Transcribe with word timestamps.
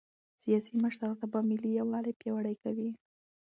سیاسي 0.43 0.73
مشرتابه 0.83 1.39
ملي 1.49 1.69
یووالی 1.79 2.13
پیاوړی 2.19 2.55
کوي 2.63 2.89